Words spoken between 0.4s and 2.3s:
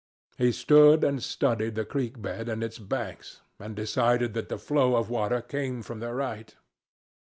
stood and studied the creek